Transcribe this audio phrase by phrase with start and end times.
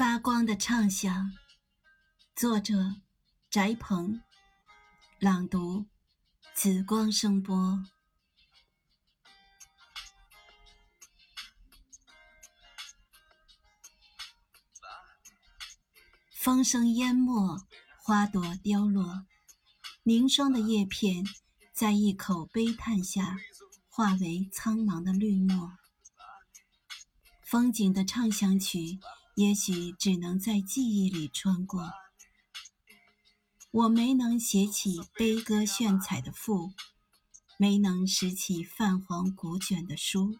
[0.00, 1.30] 发光的畅想，
[2.34, 2.94] 作者：
[3.50, 4.22] 翟鹏，
[5.18, 5.84] 朗读：
[6.54, 7.84] 紫光声波。
[16.32, 17.58] 风声淹没，
[17.98, 19.26] 花朵凋落，
[20.04, 21.22] 凝霜的叶片
[21.74, 23.36] 在一口悲叹下
[23.90, 25.76] 化为苍茫的绿墨。
[27.42, 28.98] 风景的畅想曲。
[29.36, 31.90] 也许只能在记忆里穿过。
[33.70, 36.72] 我没能写起悲歌炫彩的赋，
[37.56, 40.38] 没能拾起泛黄古卷的书，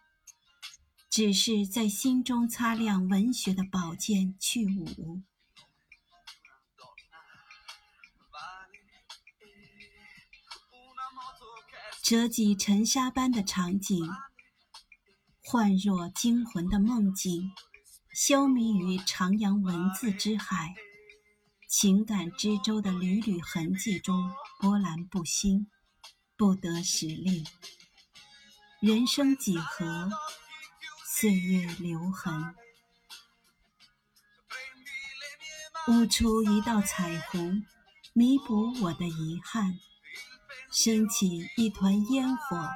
[1.09, 5.21] 只是在心中擦亮文学的宝剑去舞。
[12.03, 14.09] 折戟沉沙般的场景，
[15.41, 17.53] 幻若惊魂的梦境。
[18.13, 20.75] 消弭于徜徉文字之海、
[21.69, 25.67] 情感之舟的缕缕痕迹中，波澜不兴，
[26.35, 27.45] 不得时令。
[28.81, 30.09] 人生几何，
[31.05, 32.53] 岁月留痕，
[35.87, 37.65] 悟出一道彩虹，
[38.11, 39.79] 弥补我的遗憾，
[40.69, 42.69] 升起一团烟火，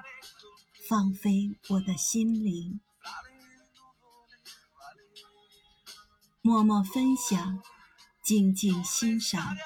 [0.88, 2.80] 放飞我的心灵。
[6.46, 7.60] 默默分享，
[8.22, 9.58] 静静欣赏，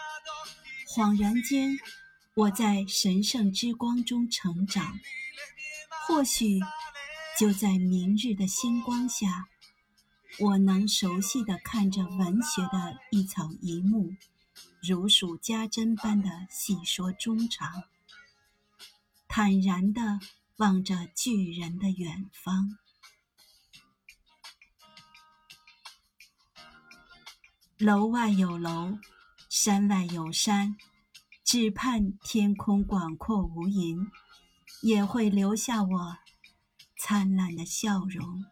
[0.88, 1.78] 恍然间，
[2.36, 4.98] 我在神圣之光中成长。
[6.08, 6.58] 或许，
[7.38, 9.50] 就在明日的星光下，
[10.40, 14.16] 我能熟悉地看着文学的一草一木，
[14.82, 17.84] 如数家珍般的细说衷肠，
[19.28, 20.22] 坦然地
[20.56, 22.78] 望着巨人的远方。
[27.80, 29.00] 楼外有楼
[29.48, 30.76] 山外有山
[31.46, 34.12] 只盼天空广阔无垠
[34.82, 36.18] 也会留下我
[36.98, 38.44] 灿烂的笑容。